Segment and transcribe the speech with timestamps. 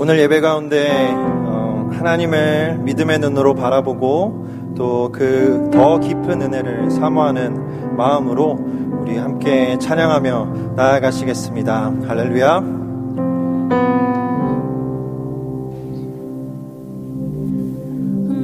[0.00, 8.58] 오늘 예배 가운데 어, 하나님을 믿음의 눈으로 바라보고 또 그 더 깊은 은혜를 사모하는 마음으로
[9.02, 11.92] 우리 함께 찬양하며 나아가시겠습니다.
[12.08, 12.60] 할렐루야.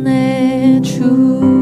[0.05, 1.56] 내 주.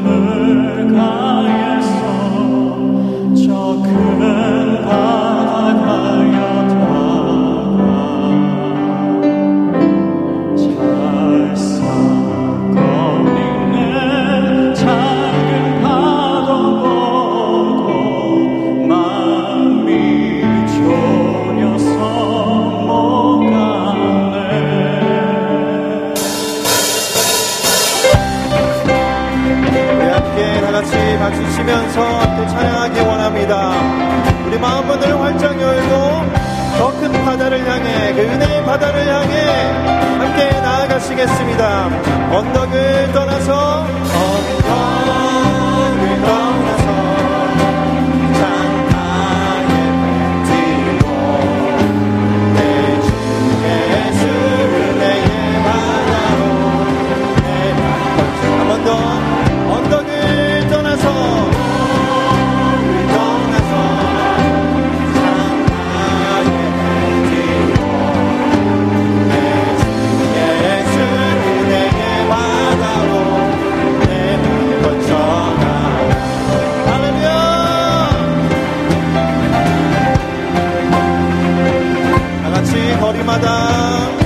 [0.00, 1.90] 눈물가에서
[3.44, 4.51] 저 그늘
[30.32, 33.72] 함께 다 같이 박수 치면서 또 찬양하기 원합니다.
[34.46, 35.92] 우리 마음 문을 활짝 열고
[36.78, 39.46] 더 큰 바다를 향해 그 은혜의 바다를 향해
[40.18, 41.90] 함께 나아가시겠습니다.
[42.32, 43.86] 언덕을 떠나서
[83.52, 84.21] Não.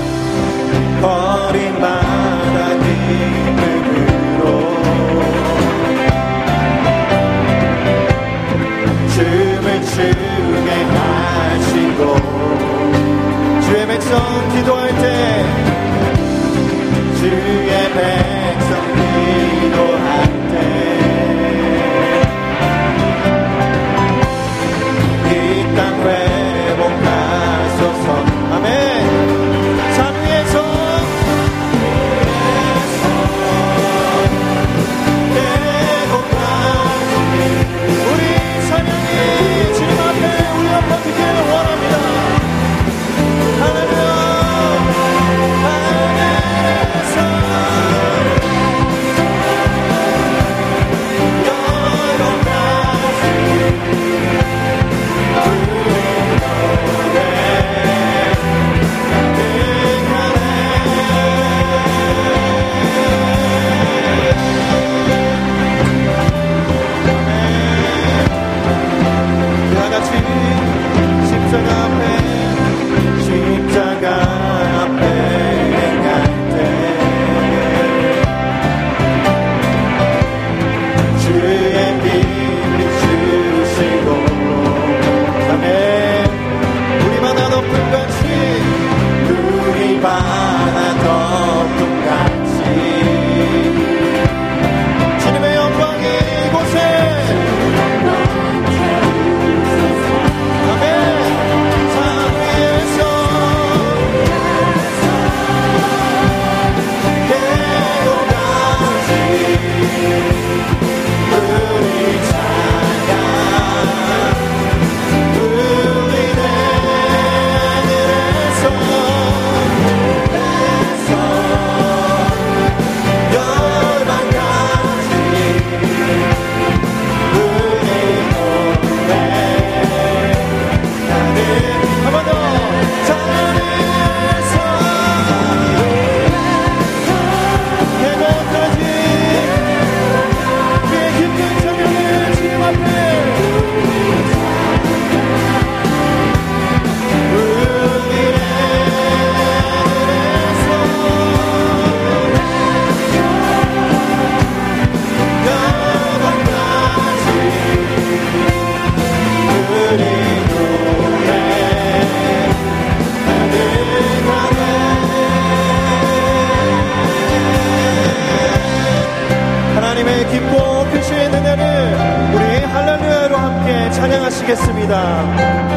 [174.56, 175.75] 하시겠습니다.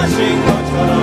[0.00, 0.99] 하신 것처럼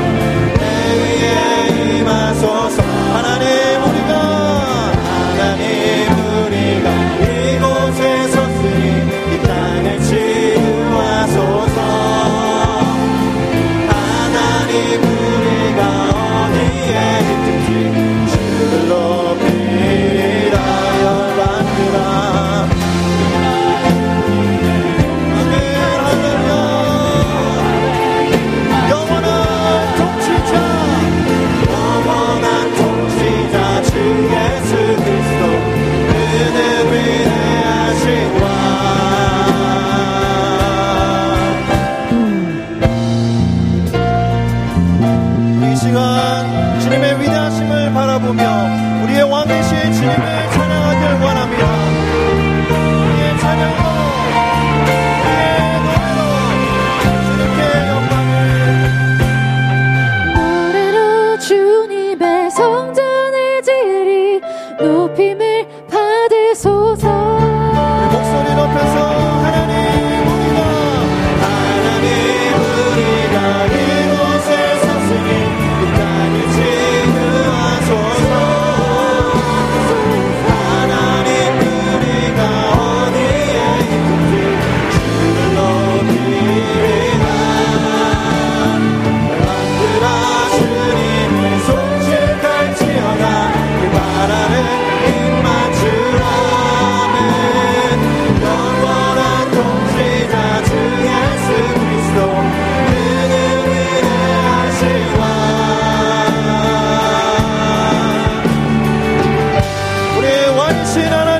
[110.97, 111.36] sin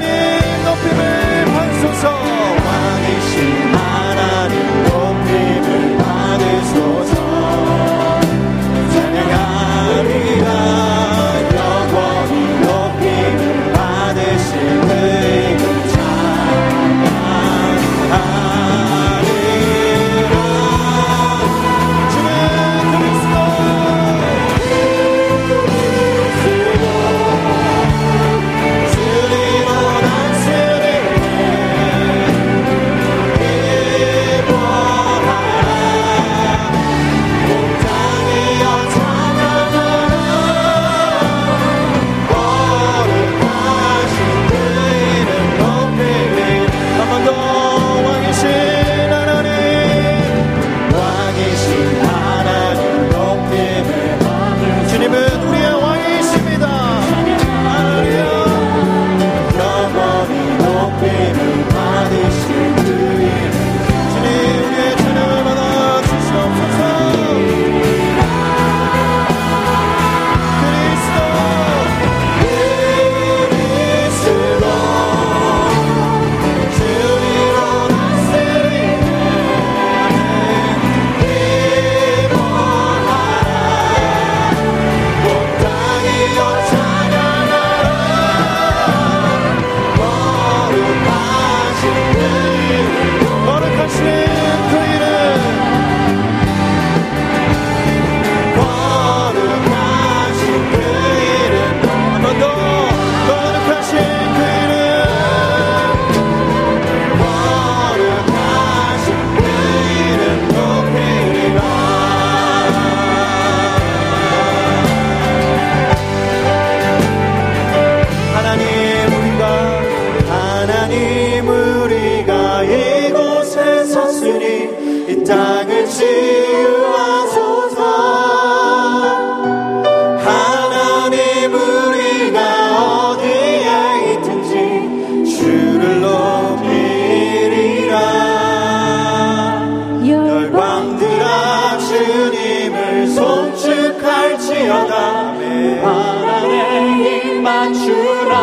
[145.89, 148.34] 하나의 입 맞추라.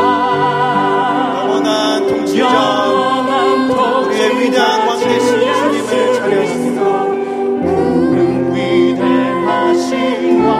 [1.42, 2.44] 영원한 통치자.
[2.44, 3.70] 영원한
[4.06, 6.80] 우리의 위대한 왕 되신 주님을 찬양합니다.
[8.54, 10.50] 위대하신 왕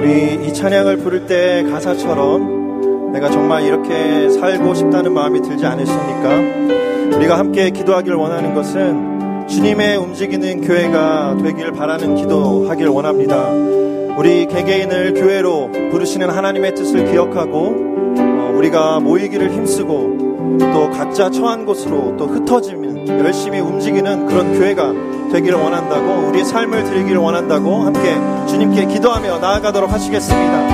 [0.00, 0.08] 우리
[0.46, 7.16] 이 찬양을 부를 때 가사처럼 내가 정말 이렇게 살고 싶다는 마음이 들지 않으십니까?
[7.16, 9.13] 우리가 함께 기도하길 원하는 것은
[9.48, 13.50] 주님의 움직이는 교회가 되길 바라는 기도하길 원합니다.
[14.16, 17.74] 우리 개개인을 교회로 부르시는 하나님의 뜻을 기억하고
[18.16, 24.92] 어, 우리가 모이기를 힘쓰고 또 각자 처한 곳으로 또 흩어지면 열심히 움직이는 그런 교회가
[25.32, 28.14] 되기를 원한다고 우리의 삶을 드리기를 원한다고 함께
[28.46, 30.73] 주님께 기도하며 나아가도록 하시겠습니다.